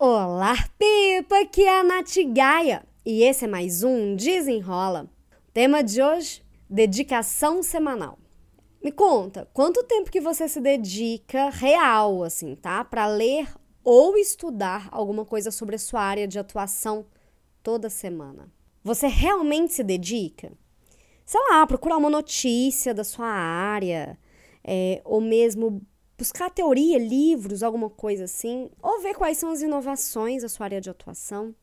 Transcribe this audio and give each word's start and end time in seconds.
Olá, 0.00 0.54
Pipa! 0.78 1.40
Aqui 1.40 1.64
é 1.64 1.80
a 1.80 1.82
Nath 1.82 2.14
Gaia 2.32 2.86
e 3.04 3.24
esse 3.24 3.46
é 3.46 3.48
mais 3.48 3.82
um 3.82 4.14
Desenrola. 4.14 5.10
Tema 5.52 5.82
de 5.82 6.00
hoje: 6.00 6.40
dedicação 6.70 7.64
semanal. 7.64 8.16
Me 8.80 8.92
conta, 8.92 9.48
quanto 9.52 9.82
tempo 9.82 10.08
que 10.08 10.20
você 10.20 10.48
se 10.48 10.60
dedica 10.60 11.50
real, 11.50 12.22
assim, 12.22 12.54
tá? 12.54 12.84
Para 12.84 13.08
ler 13.08 13.52
ou 13.82 14.16
estudar 14.16 14.88
alguma 14.92 15.24
coisa 15.24 15.50
sobre 15.50 15.74
a 15.74 15.80
sua 15.80 16.00
área 16.00 16.28
de 16.28 16.38
atuação 16.38 17.04
toda 17.60 17.90
semana? 17.90 18.52
Você 18.84 19.08
realmente 19.08 19.72
se 19.72 19.82
dedica? 19.82 20.52
Sei 21.26 21.40
lá, 21.50 21.66
procurar 21.66 21.96
uma 21.96 22.08
notícia 22.08 22.94
da 22.94 23.02
sua 23.02 23.26
área, 23.26 24.16
é, 24.62 25.02
ou 25.04 25.20
mesmo 25.20 25.82
buscar 26.18 26.50
teoria, 26.50 26.98
livros, 26.98 27.62
alguma 27.62 27.88
coisa 27.88 28.24
assim, 28.24 28.68
ou 28.82 29.00
ver 29.00 29.14
quais 29.14 29.38
são 29.38 29.50
as 29.52 29.62
inovações 29.62 30.42
da 30.42 30.48
sua 30.48 30.64
área 30.64 30.80
de 30.80 30.90
atuação. 30.90 31.54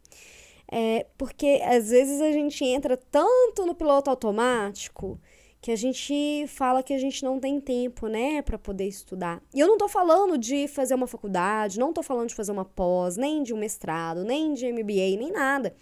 É, 0.72 1.06
porque 1.18 1.62
às 1.64 1.90
vezes 1.90 2.22
a 2.22 2.32
gente 2.32 2.64
entra 2.64 2.98
tanto 2.98 3.66
no 3.66 3.76
piloto 3.76 4.10
automático 4.10 5.20
que 5.62 5.72
a 5.72 5.76
gente 5.76 6.46
fala 6.48 6.84
que 6.84 6.94
a 6.94 6.98
gente 6.98 7.24
não 7.24 7.40
tem 7.40 7.60
tempo, 7.60 8.08
né, 8.08 8.42
para 8.42 8.58
poder 8.58 8.88
estudar. 8.88 9.42
E 9.54 9.60
eu 9.60 9.68
não 9.68 9.78
tô 9.78 9.88
falando 9.88 10.38
de 10.38 10.68
fazer 10.68 10.94
uma 10.94 11.08
faculdade, 11.08 11.80
não 11.80 11.92
tô 11.92 12.04
falando 12.04 12.30
de 12.30 12.36
fazer 12.36 12.52
uma 12.52 12.66
pós, 12.66 13.18
nem 13.18 13.42
de 13.42 13.54
um 13.54 13.58
mestrado, 13.58 14.24
nem 14.24 14.54
de 14.54 14.72
MBA, 14.72 15.18
nem 15.18 15.32
nada. 15.32 15.76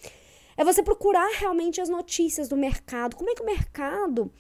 É 0.55 0.63
você 0.63 0.83
procurar 0.83 1.29
realmente 1.37 1.81
as 1.81 1.89
notícias 1.89 2.47
do 2.47 2.57
mercado. 2.57 3.15
Como 3.15 3.29
é 3.29 3.35
que 3.35 3.41
o 3.41 3.45
mercado 3.45 4.31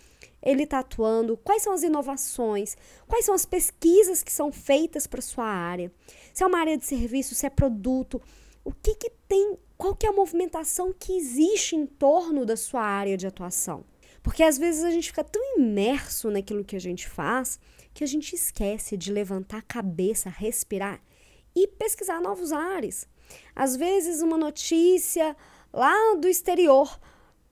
ele 0.43 0.63
está 0.63 0.79
atuando, 0.79 1.37
quais 1.37 1.63
são 1.63 1.73
as 1.73 1.83
inovações, 1.83 2.75
quais 3.07 3.25
são 3.25 3.33
as 3.33 3.45
pesquisas 3.45 4.21
que 4.21 4.31
são 4.31 4.51
feitas 4.51 5.07
para 5.07 5.21
sua 5.21 5.45
área. 5.45 5.91
Se 6.33 6.43
é 6.43 6.47
uma 6.47 6.59
área 6.59 6.77
de 6.77 6.85
serviço, 6.85 7.33
se 7.33 7.45
é 7.45 7.49
produto, 7.49 8.21
o 8.63 8.73
que, 8.73 8.95
que 8.95 9.09
tem, 9.27 9.57
qual 9.77 9.95
que 9.95 10.05
é 10.05 10.09
a 10.09 10.13
movimentação 10.13 10.93
que 10.93 11.15
existe 11.15 11.75
em 11.75 11.85
torno 11.85 12.45
da 12.45 12.57
sua 12.57 12.81
área 12.81 13.15
de 13.15 13.25
atuação. 13.25 13.85
Porque 14.21 14.43
às 14.43 14.57
vezes 14.57 14.83
a 14.83 14.91
gente 14.91 15.07
fica 15.07 15.23
tão 15.23 15.41
imerso 15.57 16.29
naquilo 16.29 16.63
que 16.63 16.75
a 16.75 16.79
gente 16.79 17.07
faz 17.07 17.59
que 17.93 18.03
a 18.03 18.07
gente 18.07 18.33
esquece 18.33 18.97
de 18.97 19.11
levantar 19.11 19.57
a 19.57 19.61
cabeça, 19.61 20.29
respirar 20.29 20.99
e 21.55 21.67
pesquisar 21.67 22.19
novos 22.19 22.51
ares. 22.51 23.07
Às 23.55 23.75
vezes 23.75 24.21
uma 24.21 24.37
notícia 24.37 25.37
lá 25.73 26.15
do 26.19 26.27
exterior 26.27 26.99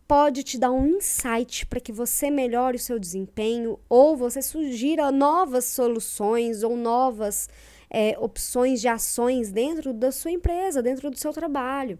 pode 0.08 0.44
te 0.44 0.58
dar 0.58 0.72
um 0.72 0.86
insight 0.88 1.66
para 1.66 1.80
que 1.80 1.91
você 1.91 2.30
melhore 2.30 2.75
o 2.75 2.80
seu 2.80 3.00
desempenho 3.00 3.80
ou 3.88 4.17
você 4.17 4.41
sugira 4.41 5.11
novas 5.11 5.66
soluções 5.66 6.63
ou 6.63 6.75
novas 6.75 7.50
é, 7.89 8.17
opções 8.19 8.81
de 8.81 8.88
ações 8.88 9.52
dentro 9.52 9.94
da 9.94 10.11
sua 10.11 10.31
empresa, 10.31 10.81
dentro 10.81 11.09
do 11.09 11.17
seu 11.17 11.33
trabalho, 11.33 12.00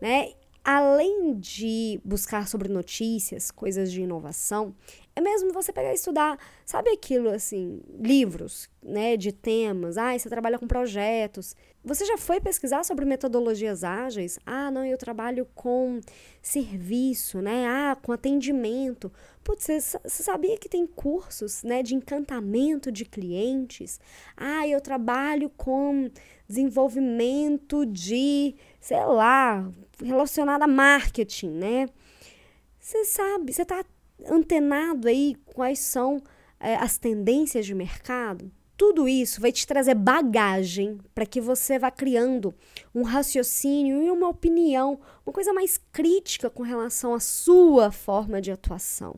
né? 0.00 0.32
Além 0.62 1.34
de 1.38 2.00
buscar 2.04 2.46
sobre 2.46 2.68
notícias, 2.68 3.50
coisas 3.50 3.90
de 3.90 4.02
inovação, 4.02 4.74
é 5.14 5.20
mesmo 5.20 5.52
você 5.52 5.72
pegar 5.72 5.90
e 5.90 5.94
estudar, 5.94 6.38
sabe 6.64 6.90
aquilo 6.90 7.30
assim, 7.30 7.82
livros, 7.98 8.68
né, 8.82 9.16
de 9.16 9.32
temas. 9.32 9.98
Ah, 9.98 10.16
você 10.16 10.28
trabalha 10.28 10.58
com 10.58 10.66
projetos. 10.66 11.54
Você 11.84 12.04
já 12.04 12.16
foi 12.16 12.40
pesquisar 12.40 12.84
sobre 12.84 13.04
metodologias 13.04 13.82
ágeis? 13.82 14.38
Ah, 14.46 14.70
não, 14.70 14.84
eu 14.84 14.96
trabalho 14.96 15.46
com 15.54 16.00
serviço, 16.42 17.40
né? 17.40 17.66
Ah, 17.66 17.96
com 18.00 18.12
atendimento. 18.12 19.10
Putz, 19.42 19.64
você, 19.64 19.80
você 19.80 20.22
sabia 20.22 20.56
que 20.58 20.68
tem 20.68 20.86
cursos, 20.86 21.62
né, 21.62 21.82
de 21.82 21.94
encantamento 21.94 22.92
de 22.92 23.04
clientes? 23.04 23.98
Ah, 24.36 24.68
eu 24.68 24.80
trabalho 24.80 25.50
com 25.50 26.10
desenvolvimento 26.46 27.84
de, 27.86 28.54
sei 28.80 29.04
lá, 29.04 29.70
relacionado 30.02 30.62
a 30.62 30.68
marketing, 30.68 31.50
né? 31.50 31.88
Você 32.78 33.04
sabe, 33.04 33.52
você 33.52 33.62
está 33.62 33.84
antenado 34.28 35.08
aí 35.08 35.36
quais 35.46 35.78
são 35.78 36.20
é, 36.58 36.76
as 36.76 36.98
tendências 36.98 37.66
de 37.66 37.74
mercado? 37.74 38.50
Tudo 38.76 39.06
isso 39.06 39.42
vai 39.42 39.52
te 39.52 39.66
trazer 39.66 39.94
bagagem 39.94 40.98
para 41.14 41.26
que 41.26 41.38
você 41.38 41.78
vá 41.78 41.90
criando 41.90 42.54
um 42.94 43.02
raciocínio 43.02 44.02
e 44.02 44.10
uma 44.10 44.28
opinião, 44.28 44.98
uma 45.24 45.32
coisa 45.34 45.52
mais 45.52 45.78
crítica 45.92 46.48
com 46.48 46.62
relação 46.62 47.12
à 47.12 47.20
sua 47.20 47.92
forma 47.92 48.40
de 48.40 48.50
atuação. 48.50 49.16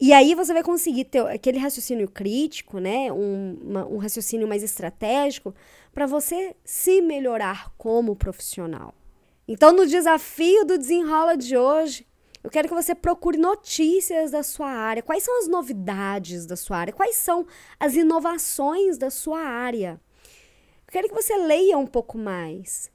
E 0.00 0.12
aí 0.12 0.34
você 0.34 0.52
vai 0.52 0.62
conseguir 0.62 1.04
ter 1.04 1.24
aquele 1.26 1.58
raciocínio 1.58 2.08
crítico, 2.10 2.78
né? 2.78 3.10
Um, 3.12 3.56
uma, 3.62 3.86
um 3.86 3.96
raciocínio 3.96 4.46
mais 4.46 4.62
estratégico 4.62 5.54
para 5.94 6.06
você 6.06 6.54
se 6.64 7.00
melhorar 7.00 7.72
como 7.78 8.16
profissional. 8.16 8.92
Então, 9.48 9.72
no 9.72 9.86
desafio 9.86 10.64
do 10.64 10.76
desenrola 10.76 11.36
de 11.36 11.56
hoje, 11.56 12.04
eu 12.46 12.50
quero 12.50 12.68
que 12.68 12.74
você 12.74 12.94
procure 12.94 13.36
notícias 13.36 14.30
da 14.30 14.40
sua 14.40 14.68
área. 14.68 15.02
Quais 15.02 15.24
são 15.24 15.36
as 15.40 15.48
novidades 15.48 16.46
da 16.46 16.54
sua 16.54 16.76
área? 16.76 16.92
Quais 16.92 17.16
são 17.16 17.44
as 17.78 17.96
inovações 17.96 18.96
da 18.96 19.10
sua 19.10 19.40
área? 19.40 20.00
Eu 20.86 20.92
quero 20.92 21.08
que 21.08 21.14
você 21.14 21.36
leia 21.36 21.76
um 21.76 21.88
pouco 21.88 22.16
mais. 22.16 22.88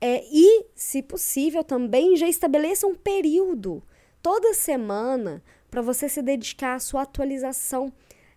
É, 0.00 0.22
e, 0.30 0.66
se 0.72 1.02
possível, 1.02 1.64
também 1.64 2.14
já 2.14 2.28
estabeleça 2.28 2.86
um 2.86 2.94
período 2.94 3.82
toda 4.22 4.54
semana 4.54 5.42
para 5.68 5.82
você 5.82 6.08
se 6.08 6.22
dedicar 6.22 6.76
à 6.76 6.78
sua 6.78 7.02
atualização 7.02 7.92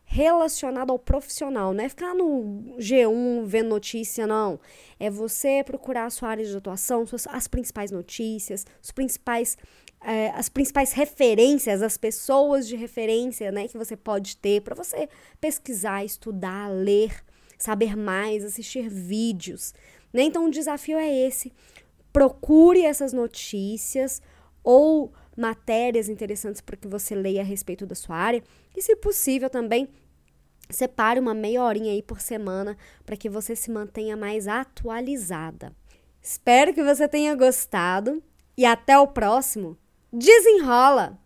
relacionada 0.05 0.91
ao 0.91 0.99
profissional. 0.99 1.73
Não 1.73 1.83
é 1.83 1.89
ficar 1.89 2.13
no 2.13 2.75
G1 2.77 3.43
vendo 3.45 3.69
notícia, 3.69 4.25
não. 4.25 4.59
É 4.99 5.09
você 5.09 5.63
procurar 5.63 6.05
a 6.05 6.09
sua 6.09 6.29
área 6.29 6.45
de 6.45 6.55
atuação, 6.55 7.05
as 7.29 7.47
principais 7.47 7.91
notícias, 7.91 8.65
os 8.81 8.91
principais 8.91 9.57
é, 10.01 10.29
as 10.29 10.49
principais 10.49 10.91
referências, 10.91 11.81
as 11.81 11.97
pessoas 11.97 12.67
de 12.67 12.75
referência 12.75 13.51
né, 13.51 13.67
que 13.67 13.77
você 13.77 13.97
pode 13.97 14.37
ter 14.37 14.61
para 14.61 14.75
você 14.75 15.09
pesquisar, 15.41 16.05
estudar, 16.05 16.67
ler, 16.67 17.23
saber 17.57 17.95
mais, 17.95 18.45
assistir 18.45 18.87
vídeos. 18.87 19.73
Né? 20.13 20.23
Então, 20.23 20.45
o 20.45 20.51
desafio 20.51 20.97
é 20.99 21.11
esse. 21.11 21.51
Procure 22.13 22.85
essas 22.85 23.13
notícias 23.13 24.21
ou 24.63 25.11
matérias 25.35 26.07
interessantes 26.07 26.61
para 26.61 26.77
que 26.77 26.87
você 26.87 27.15
leia 27.15 27.41
a 27.41 27.43
respeito 27.43 27.85
da 27.85 27.95
sua 27.95 28.15
área 28.15 28.43
e, 28.75 28.81
se 28.81 28.95
possível, 28.95 29.49
também 29.49 29.89
separe 30.69 31.19
uma 31.19 31.33
meia 31.33 31.63
horinha 31.63 31.91
aí 31.91 32.01
por 32.01 32.19
semana 32.19 32.77
para 33.05 33.15
que 33.15 33.29
você 33.29 33.55
se 33.55 33.71
mantenha 33.71 34.17
mais 34.17 34.47
atualizada. 34.47 35.75
Espero 36.21 36.73
que 36.73 36.83
você 36.83 37.07
tenha 37.07 37.35
gostado 37.35 38.21
e 38.57 38.65
até 38.65 38.97
o 38.97 39.07
próximo 39.07 39.77
desenrola! 40.11 41.24